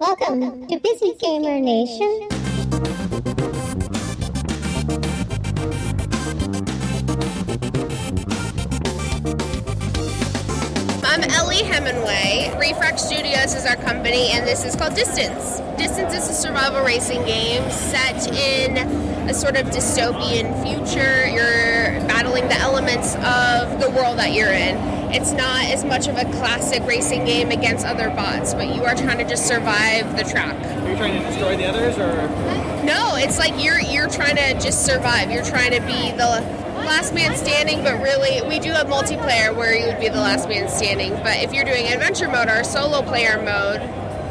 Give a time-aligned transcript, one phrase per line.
[0.00, 2.28] Welcome to Busy Gamer Nation.
[11.02, 12.54] I'm Ellie Hemingway.
[12.60, 15.58] Refract Studios is our company, and this is called Distance.
[15.76, 18.76] Distance is a survival racing game set in
[19.28, 21.26] a sort of dystopian future.
[21.26, 24.97] You're battling the elements of the world that you're in.
[25.10, 28.94] It's not as much of a classic racing game against other bots, but you are
[28.94, 30.54] trying to just survive the track.
[30.54, 32.14] Are you trying to destroy the others, or
[32.84, 35.30] No, it's like you're you're trying to just survive.
[35.30, 36.44] You're trying to be the
[36.84, 40.48] last man standing, but really we do have multiplayer where you would be the last
[40.48, 41.12] man standing.
[41.22, 43.80] But if you're doing adventure mode or solo player mode,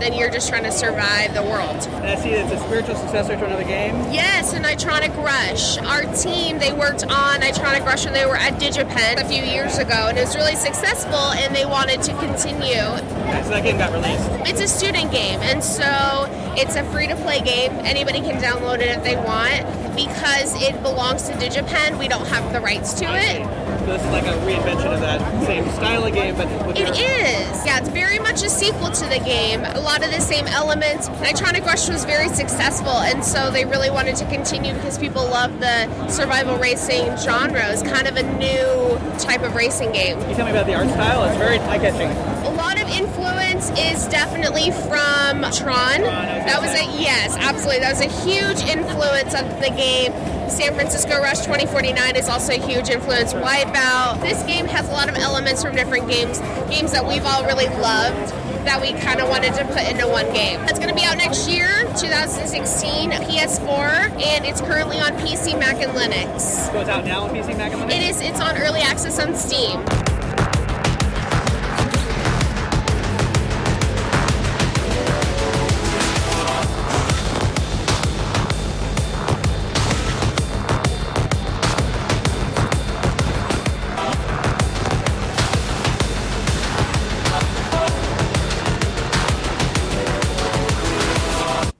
[0.00, 1.76] then you're just trying to survive the world.
[1.92, 3.94] and I see it's a spiritual successor to another game?
[4.12, 5.78] Yes, and Nitronic Rush.
[5.78, 9.78] Our team, they worked on Nitronic Rush when they were at DigiPen a few years
[9.78, 12.76] ago, and it was really successful, and they wanted to continue.
[12.76, 14.28] Okay, so that game got released.
[14.48, 16.26] It's a student game, and so
[16.56, 17.72] it's a free to play game.
[17.84, 19.64] Anybody can download it if they want.
[19.96, 23.42] Because it belongs to DigiPen, we don't have the rights to it.
[23.80, 26.88] So this is like a reinvention of that same style of game, but with It
[26.88, 27.25] your- is.
[27.66, 29.64] Yeah, it's very much a sequel to the game.
[29.64, 31.08] A lot of the same elements.
[31.08, 35.58] Nitronic Rush was very successful, and so they really wanted to continue because people love
[35.58, 37.68] the survival racing genre.
[37.72, 40.16] It's kind of a new type of racing game.
[40.20, 41.24] Can you tell me about the art style?
[41.24, 42.08] It's very eye-catching.
[42.46, 46.02] A lot of influence is definitely from Tron.
[46.46, 47.80] That was a yes, absolutely.
[47.80, 50.12] That was a huge influence of the game.
[50.48, 53.32] San Francisco Rush 2049 is also a huge influence.
[53.34, 54.20] Wipeout.
[54.22, 56.38] This game has a lot of elements from different games,
[56.70, 58.32] games that we've all really loved
[58.66, 60.60] that we kind of wanted to put into one game.
[60.62, 65.76] It's going to be out next year, 2016, PS4, and it's currently on PC, Mac,
[65.76, 66.40] and Linux.
[66.72, 67.96] So it's out now on PC, Mac, and Linux?
[67.96, 68.20] It is.
[68.20, 69.84] It's on early access on Steam.